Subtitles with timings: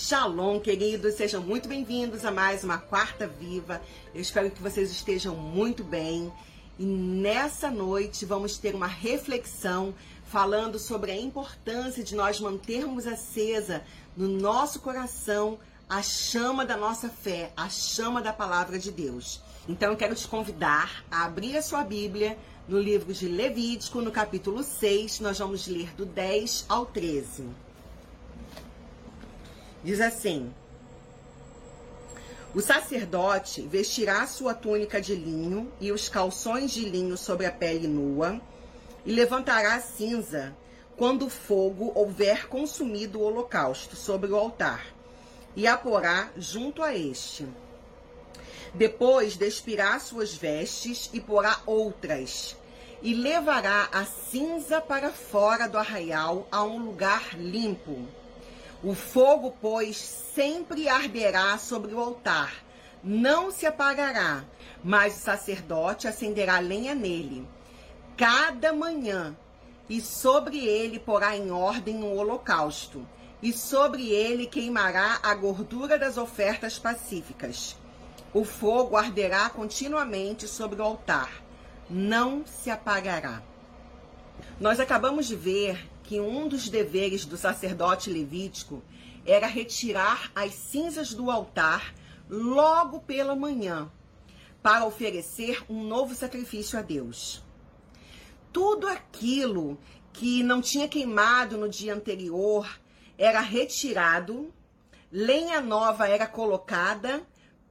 [0.00, 3.82] Shalom, queridos, sejam muito bem-vindos a mais uma Quarta Viva.
[4.14, 6.32] Eu espero que vocês estejam muito bem.
[6.78, 9.92] E nessa noite vamos ter uma reflexão
[10.24, 13.82] falando sobre a importância de nós mantermos acesa
[14.16, 15.58] no nosso coração
[15.88, 19.42] a chama da nossa fé, a chama da palavra de Deus.
[19.68, 22.38] Então eu quero te convidar a abrir a sua Bíblia
[22.68, 27.67] no livro de Levítico, no capítulo 6, nós vamos ler do 10 ao 13.
[29.82, 30.52] Diz assim:
[32.52, 37.86] O sacerdote vestirá sua túnica de linho e os calções de linho sobre a pele
[37.86, 38.40] nua,
[39.06, 40.54] e levantará a cinza
[40.96, 44.84] quando o fogo houver consumido o holocausto sobre o altar,
[45.54, 47.46] e a porá junto a este.
[48.74, 52.56] Depois despirá suas vestes e porá outras,
[53.00, 58.08] e levará a cinza para fora do arraial a um lugar limpo
[58.82, 62.54] o fogo, pois, sempre arderá sobre o altar,
[63.02, 64.44] não se apagará,
[64.84, 67.46] mas o sacerdote acenderá lenha nele,
[68.16, 69.36] cada manhã,
[69.88, 73.06] e sobre ele porá em ordem um holocausto,
[73.42, 77.76] e sobre ele queimará a gordura das ofertas pacíficas.
[78.32, 81.42] O fogo arderá continuamente sobre o altar,
[81.88, 83.42] não se apagará.
[84.60, 88.82] Nós acabamos de ver que um dos deveres do sacerdote levítico
[89.26, 91.94] era retirar as cinzas do altar
[92.28, 93.90] logo pela manhã,
[94.62, 97.42] para oferecer um novo sacrifício a Deus.
[98.52, 99.78] Tudo aquilo
[100.12, 102.68] que não tinha queimado no dia anterior
[103.16, 104.52] era retirado,
[105.12, 107.22] lenha nova era colocada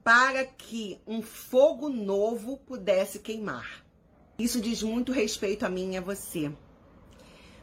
[0.02, 3.84] para que um fogo novo pudesse queimar.
[4.38, 6.52] Isso diz muito respeito a mim e a você.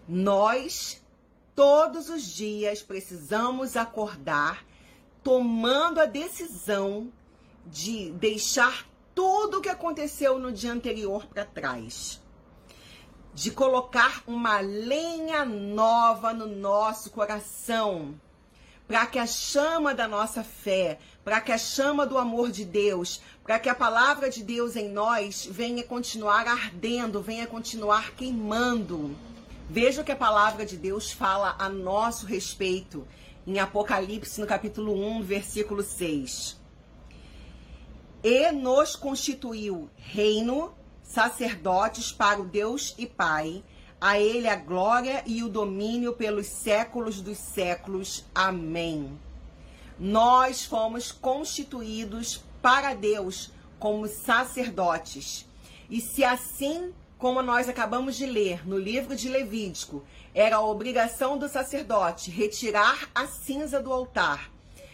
[0.05, 1.01] Nós,
[1.55, 4.65] todos os dias, precisamos acordar
[5.23, 7.13] tomando a decisão
[7.65, 12.21] de deixar tudo o que aconteceu no dia anterior para trás.
[13.33, 18.19] De colocar uma lenha nova no nosso coração,
[18.85, 23.19] para que a chama da nossa fé, para que a chama do amor de Deus,
[23.43, 29.15] para que a palavra de Deus em nós venha continuar ardendo, venha continuar queimando.
[29.67, 33.07] Veja o que a palavra de Deus fala a nosso respeito
[33.47, 36.61] em Apocalipse, no capítulo 1, versículo 6.
[38.23, 43.63] E nos constituiu reino, sacerdotes para o Deus e Pai,
[43.99, 48.23] a Ele a glória e o domínio pelos séculos dos séculos.
[48.35, 49.17] Amém.
[49.97, 55.45] Nós fomos constituídos para Deus como sacerdotes.
[55.89, 61.37] E se assim como nós acabamos de ler no livro de Levítico, era a obrigação
[61.37, 64.51] do sacerdote retirar a cinza do altar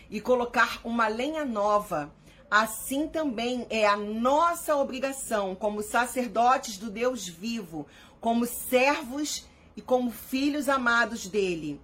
[0.09, 2.13] e colocar uma lenha nova.
[2.50, 7.88] Assim também é a nossa obrigação, como sacerdotes do Deus vivo,
[8.19, 11.81] como servos e como filhos amados dele.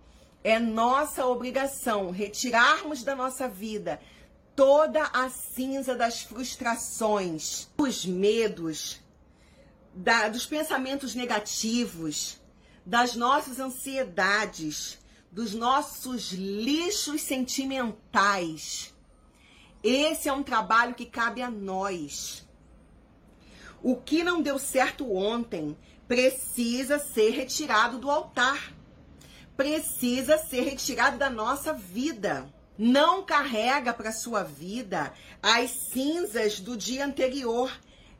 [0.47, 3.99] É nossa obrigação retirarmos da nossa vida
[4.55, 9.01] toda a cinza das frustrações, dos medos,
[9.93, 12.39] da, dos pensamentos negativos,
[12.85, 14.97] das nossas ansiedades,
[15.29, 18.95] dos nossos lixos sentimentais.
[19.83, 22.47] Esse é um trabalho que cabe a nós.
[23.83, 25.77] O que não deu certo ontem
[26.07, 28.76] precisa ser retirado do altar.
[29.57, 32.47] Precisa ser retirado da nossa vida.
[32.77, 37.71] Não carrega para sua vida as cinzas do dia anterior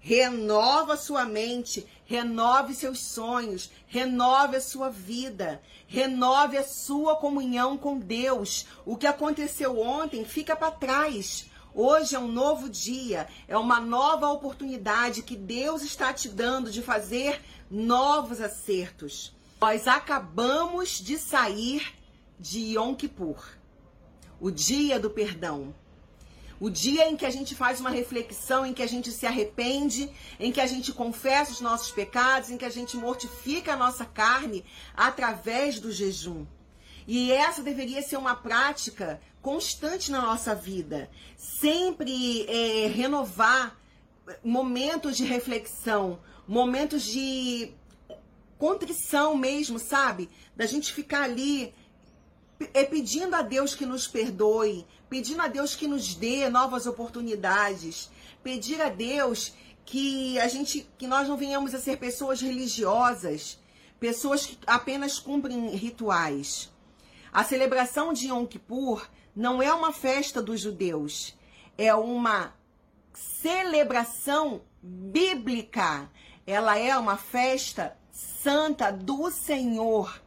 [0.08, 8.00] Renova sua mente, renove seus sonhos, renove a sua vida, renove a sua comunhão com
[8.00, 8.66] Deus.
[8.86, 11.48] O que aconteceu ontem fica para trás.
[11.76, 16.82] Hoje é um novo dia, é uma nova oportunidade que Deus está te dando de
[16.82, 19.36] fazer novos acertos.
[19.60, 21.96] Nós acabamos de sair
[22.40, 23.44] de Yom Kippur,
[24.40, 25.74] o dia do perdão.
[26.60, 30.12] O dia em que a gente faz uma reflexão, em que a gente se arrepende,
[30.40, 34.06] em que a gente confessa os nossos pecados, em que a gente mortifica a nossa
[34.06, 34.64] carne
[34.96, 36.46] através do jejum.
[37.08, 41.10] E essa deveria ser uma prática constante na nossa vida.
[41.36, 43.80] Sempre é, renovar
[44.44, 47.72] momentos de reflexão, momentos de
[48.58, 50.30] contrição mesmo, sabe?
[50.56, 51.74] Da gente ficar ali
[52.74, 58.10] é pedindo a Deus que nos perdoe, pedindo a Deus que nos dê novas oportunidades,
[58.44, 59.54] pedir a Deus
[59.86, 63.60] que a gente, que nós não venhamos a ser pessoas religiosas,
[64.00, 66.72] pessoas que apenas cumprem rituais.
[67.32, 71.36] A celebração de Yom Kippur não é uma festa dos judeus,
[71.78, 72.54] é uma
[73.14, 76.10] celebração bíblica.
[76.46, 77.98] Ela é uma festa
[78.48, 80.22] santa do Senhor.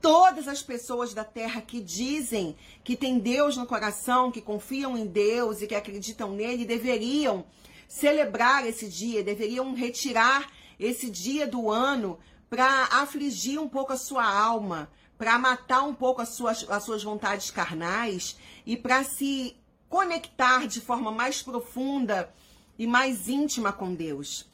[0.00, 5.06] Todas as pessoas da terra que dizem que tem Deus no coração, que confiam em
[5.06, 7.44] Deus e que acreditam nele, deveriam
[7.86, 12.18] celebrar esse dia, deveriam retirar esse dia do ano
[12.50, 17.04] para afligir um pouco a sua alma, para matar um pouco as suas, as suas
[17.04, 18.36] vontades carnais
[18.66, 19.56] e para se
[19.88, 22.34] conectar de forma mais profunda
[22.76, 24.52] e mais íntima com Deus.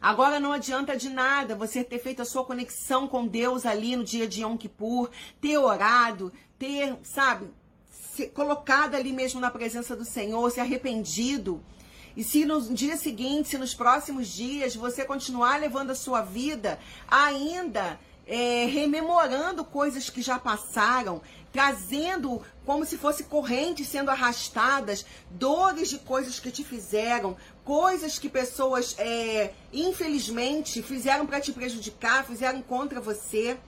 [0.00, 4.04] Agora não adianta de nada você ter feito a sua conexão com Deus ali no
[4.04, 5.10] dia de Yom Kippur,
[5.40, 7.50] ter orado, ter, sabe,
[7.90, 11.62] se colocado ali mesmo na presença do Senhor, se arrependido.
[12.16, 16.78] E se no dia seguinte, se nos próximos dias, você continuar levando a sua vida
[17.06, 18.00] ainda
[18.30, 21.20] é, rememorando coisas que já passaram,
[21.52, 28.28] trazendo como se fosse correntes sendo arrastadas, dores de coisas que te fizeram, coisas que
[28.28, 33.58] pessoas, é, infelizmente, fizeram para te prejudicar, fizeram contra você.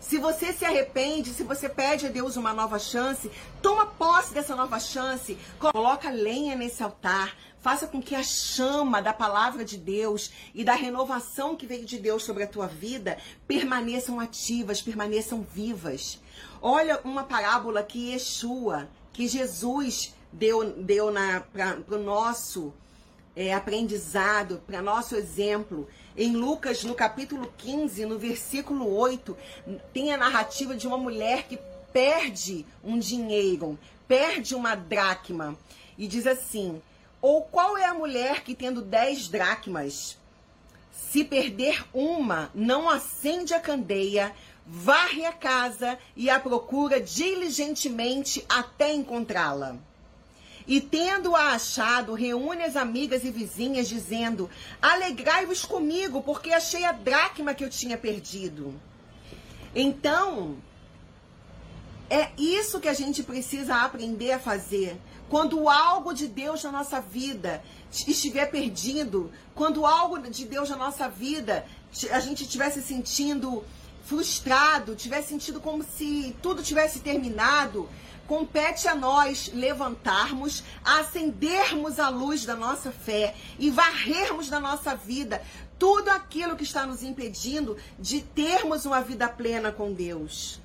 [0.00, 3.30] Se você se arrepende, se você pede a Deus uma nova chance,
[3.60, 9.12] toma posse dessa nova chance, coloca lenha nesse altar, faça com que a chama da
[9.12, 14.18] palavra de Deus e da renovação que veio de Deus sobre a tua vida permaneçam
[14.18, 16.18] ativas, permaneçam vivas.
[16.62, 21.12] Olha uma parábola que Yeshua, que Jesus deu, deu
[21.52, 22.72] para o nosso
[23.40, 25.88] é, aprendizado, para nosso exemplo.
[26.14, 29.34] Em Lucas, no capítulo 15, no versículo 8,
[29.94, 31.58] tem a narrativa de uma mulher que
[31.90, 35.56] perde um dinheiro, perde uma dracma.
[35.96, 36.82] E diz assim:
[37.22, 40.18] Ou qual é a mulher que, tendo dez dracmas,
[40.92, 44.34] se perder uma, não acende a candeia,
[44.66, 49.78] varre a casa e a procura diligentemente até encontrá-la.
[50.66, 54.48] E tendo-a achado, reúne as amigas e vizinhas, dizendo:
[54.80, 58.74] Alegrai-vos comigo, porque achei a dracma que eu tinha perdido.
[59.74, 60.56] Então,
[62.08, 65.00] é isso que a gente precisa aprender a fazer.
[65.28, 67.62] Quando algo de Deus na nossa vida
[67.92, 71.64] estiver perdido, quando algo de Deus na nossa vida
[72.10, 73.64] a gente estiver se sentindo
[74.04, 77.88] frustrado, tivesse sentido como se tudo tivesse terminado,
[78.30, 85.42] compete a nós levantarmos, acendermos a luz da nossa fé e varrermos da nossa vida
[85.76, 90.60] tudo aquilo que está nos impedindo de termos uma vida plena com Deus.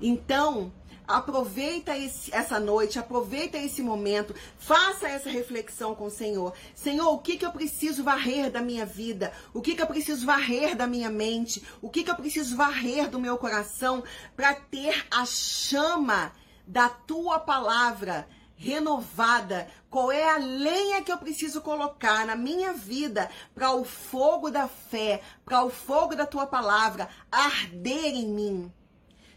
[0.00, 0.72] Então,
[1.06, 6.54] Aproveita esse, essa noite, aproveita esse momento, faça essa reflexão com o Senhor.
[6.74, 9.32] Senhor, o que, que eu preciso varrer da minha vida?
[9.52, 11.62] O que, que eu preciso varrer da minha mente?
[11.80, 14.02] O que, que eu preciso varrer do meu coração
[14.36, 16.32] para ter a chama
[16.66, 18.28] da tua palavra?
[18.62, 19.66] renovada?
[19.90, 24.68] Qual é a lenha que eu preciso colocar na minha vida para o fogo da
[24.68, 28.72] fé, para o fogo da tua palavra arder em mim?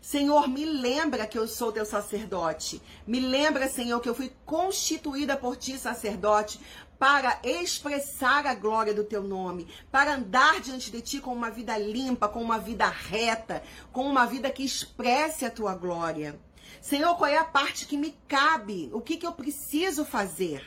[0.05, 2.79] Senhor, me lembra que eu sou teu sacerdote.
[3.07, 6.59] Me lembra, Senhor, que eu fui constituída por ti, sacerdote,
[6.99, 11.75] para expressar a glória do teu nome, para andar diante de ti com uma vida
[11.79, 16.39] limpa, com uma vida reta, com uma vida que expresse a tua glória.
[16.79, 18.91] Senhor, qual é a parte que me cabe?
[18.93, 20.63] O que, que eu preciso fazer?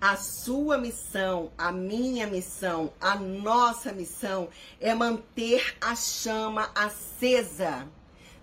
[0.00, 4.48] A sua missão, a minha missão, a nossa missão
[4.80, 7.88] é manter a chama acesa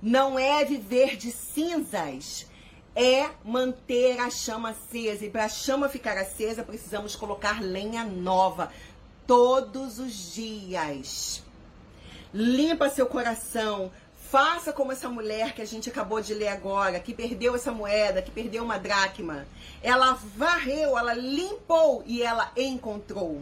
[0.04, 2.46] não é viver de cinzas,
[2.94, 5.26] é manter a chama acesa.
[5.26, 8.70] E para a chama ficar acesa, precisamos colocar lenha nova
[9.26, 11.42] todos os dias.
[12.34, 13.94] Limpa seu coração.
[14.30, 18.22] Faça como essa mulher que a gente acabou de ler agora, que perdeu essa moeda,
[18.22, 19.48] que perdeu uma dracma.
[19.82, 23.42] Ela varreu, ela limpou e ela encontrou.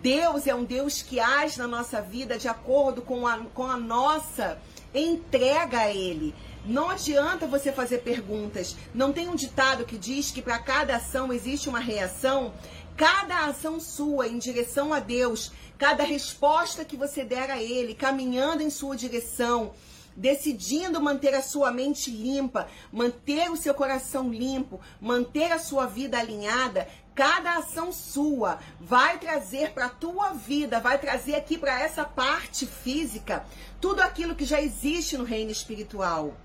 [0.00, 3.76] Deus é um Deus que age na nossa vida de acordo com a, com a
[3.76, 4.58] nossa
[4.94, 6.34] entrega a Ele.
[6.64, 8.76] Não adianta você fazer perguntas.
[8.94, 12.52] Não tem um ditado que diz que para cada ação existe uma reação?
[12.96, 18.62] Cada ação sua em direção a Deus, cada resposta que você der a Ele, caminhando
[18.62, 19.72] em sua direção,
[20.14, 26.18] decidindo manter a sua mente limpa, manter o seu coração limpo, manter a sua vida
[26.18, 32.04] alinhada, cada ação sua vai trazer para a tua vida, vai trazer aqui para essa
[32.04, 33.44] parte física
[33.80, 36.36] tudo aquilo que já existe no reino espiritual.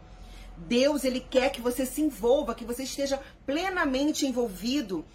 [0.57, 5.05] Deus, ele quer que você se envolva, que você esteja plenamente envolvido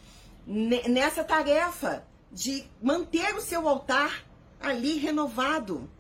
[0.47, 4.25] nessa tarefa de manter o seu altar
[4.61, 5.91] ali renovado.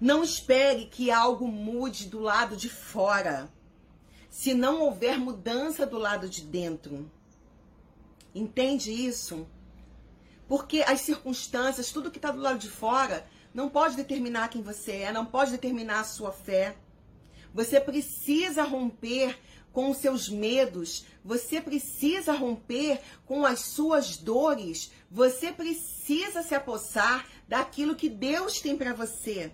[0.00, 3.48] Não espere que algo mude do lado de fora.
[4.28, 7.10] se não houver mudança do lado de dentro.
[8.36, 9.48] Entende isso?
[10.46, 14.92] Porque as circunstâncias, tudo que está do lado de fora, não pode determinar quem você
[14.92, 16.76] é, não pode determinar a sua fé.
[17.54, 19.38] Você precisa romper
[19.72, 27.26] com os seus medos, você precisa romper com as suas dores, você precisa se apossar
[27.48, 29.50] daquilo que Deus tem para você.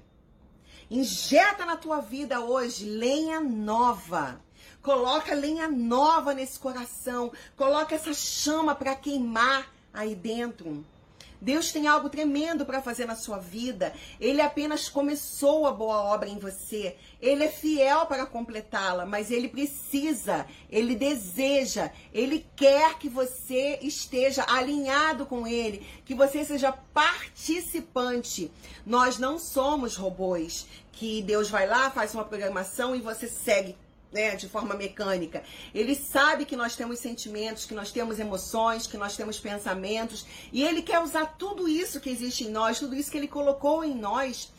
[0.90, 4.42] Injeta na tua vida hoje lenha nova.
[4.82, 7.30] Coloca lenha nova nesse coração.
[7.56, 10.84] Coloca essa chama para queimar aí dentro.
[11.42, 13.92] Deus tem algo tremendo para fazer na sua vida.
[14.20, 16.96] Ele apenas começou a boa obra em você.
[17.20, 24.44] Ele é fiel para completá-la, mas ele precisa, ele deseja, ele quer que você esteja
[24.48, 28.48] alinhado com ele, que você seja participante.
[28.86, 33.76] Nós não somos robôs que Deus vai lá, faz uma programação e você segue
[34.12, 35.42] né, de forma mecânica.
[35.74, 40.62] Ele sabe que nós temos sentimentos, que nós temos emoções, que nós temos pensamentos, e
[40.62, 43.94] ele quer usar tudo isso que existe em nós, tudo isso que ele colocou em
[43.94, 44.52] nós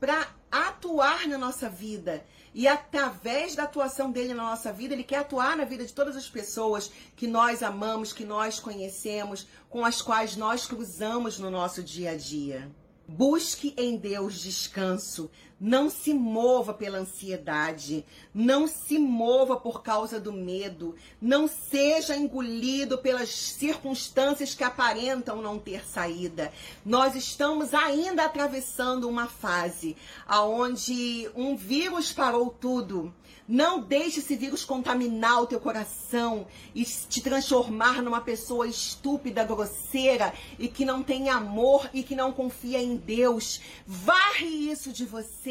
[0.00, 2.24] para atuar na nossa vida.
[2.54, 6.16] E através da atuação dele na nossa vida, ele quer atuar na vida de todas
[6.16, 11.82] as pessoas que nós amamos, que nós conhecemos, com as quais nós cruzamos no nosso
[11.82, 12.70] dia a dia.
[13.06, 15.30] Busque em Deus descanso.
[15.58, 18.04] Não se mova pela ansiedade.
[18.34, 20.94] Não se mova por causa do medo.
[21.20, 26.52] Não seja engolido pelas circunstâncias que aparentam não ter saída.
[26.84, 29.96] Nós estamos ainda atravessando uma fase
[30.26, 33.14] aonde um vírus parou tudo.
[33.48, 40.34] Não deixe esse vírus contaminar o teu coração e te transformar numa pessoa estúpida, grosseira
[40.58, 43.60] e que não tem amor e que não confia em Deus.
[43.86, 45.45] Varre isso de você.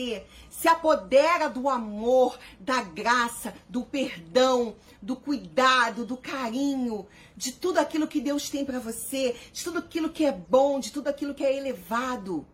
[0.49, 8.07] Se apodera do amor, da graça, do perdão, do cuidado, do carinho, de tudo aquilo
[8.07, 11.45] que Deus tem para você, de tudo aquilo que é bom, de tudo aquilo que
[11.45, 12.45] é elevado.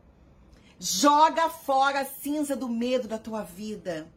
[0.79, 4.07] Joga fora a cinza do medo da tua vida.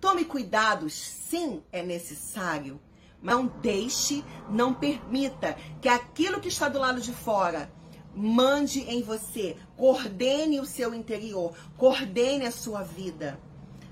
[0.00, 2.80] Tome cuidados, sim, é necessário.
[3.20, 7.72] Não deixe, não permita que aquilo que está do lado de fora
[8.18, 9.56] mande em você.
[9.76, 13.38] Coordene o seu interior, coordene a sua vida.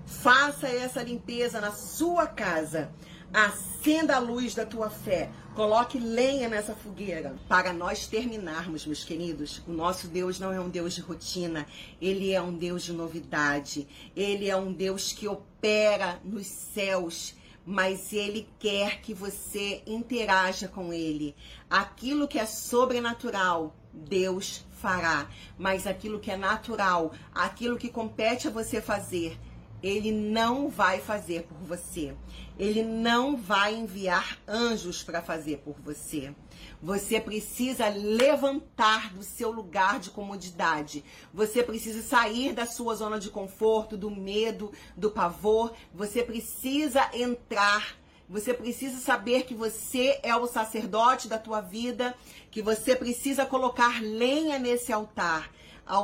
[0.04, 2.90] Faça essa limpeza na sua casa.
[3.33, 5.30] Acenda a luz da tua fé.
[5.54, 7.35] Coloque lenha nessa fogueira.
[7.49, 11.66] Para nós terminarmos, meus queridos, o nosso Deus não é um Deus de rotina.
[12.00, 13.87] Ele é um Deus de novidade.
[14.14, 17.35] Ele é um Deus que opera nos céus
[17.66, 21.35] mas ele quer que você interaja com ele.
[21.68, 28.52] Aquilo que é sobrenatural, Deus fará, mas aquilo que é natural, aquilo que compete a
[28.52, 29.37] você fazer,
[29.83, 32.14] ele não vai fazer por você.
[32.59, 36.35] Ele não vai enviar anjos para fazer por você.
[36.83, 41.04] Você precisa levantar do seu lugar de comodidade.
[41.33, 45.73] Você precisa sair da sua zona de conforto, do medo, do pavor.
[45.95, 47.97] Você precisa entrar
[48.28, 52.12] você precisa saber que você é o sacerdote da tua vida,
[52.50, 55.49] que você precisa colocar lenha nesse altar,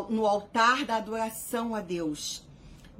[0.08, 2.46] no altar da adoração a Deus.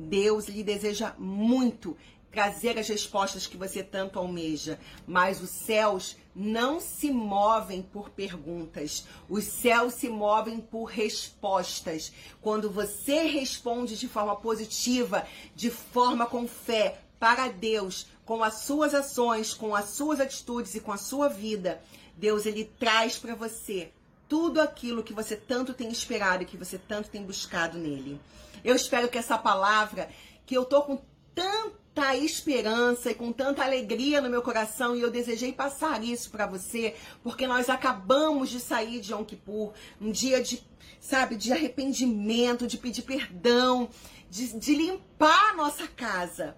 [0.09, 1.97] Deus lhe deseja muito
[2.30, 9.06] trazer as respostas que você tanto almeja, mas os céus não se movem por perguntas,
[9.28, 12.11] os céus se movem por respostas.
[12.40, 18.94] Quando você responde de forma positiva, de forma com fé para Deus, com as suas
[18.94, 21.82] ações, com as suas atitudes e com a sua vida,
[22.16, 23.92] Deus ele traz para você
[24.26, 28.18] tudo aquilo que você tanto tem esperado e que você tanto tem buscado nele.
[28.64, 30.09] Eu espero que essa palavra,
[30.47, 31.00] que eu tô com
[31.35, 36.47] tanta esperança e com tanta alegria no meu coração, e eu desejei passar isso para
[36.47, 40.62] você, porque nós acabamos de sair de Yom Kippur, um dia de,
[41.00, 43.88] sabe, de arrependimento, de pedir perdão,
[44.31, 46.57] de, de limpar a nossa casa.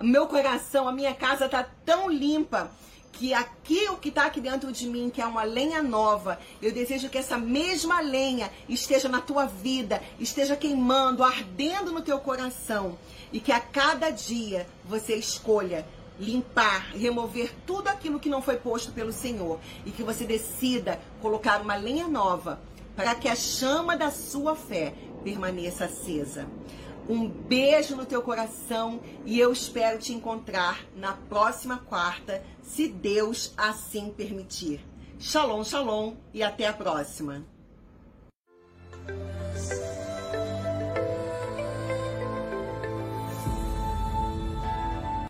[0.00, 2.70] Meu coração, a minha casa tá tão limpa
[3.18, 7.08] que aquilo que está aqui dentro de mim, que é uma lenha nova, eu desejo
[7.08, 12.96] que essa mesma lenha esteja na tua vida, esteja queimando, ardendo no teu coração.
[13.32, 15.84] E que a cada dia você escolha
[16.16, 19.58] limpar, remover tudo aquilo que não foi posto pelo Senhor.
[19.84, 22.60] E que você decida colocar uma lenha nova
[22.94, 24.94] para que a chama da sua fé
[25.24, 26.46] permaneça acesa.
[27.08, 33.54] Um beijo no teu coração e eu espero te encontrar na próxima quarta, se Deus
[33.56, 34.84] assim permitir.
[35.18, 37.46] Shalom, shalom e até a próxima.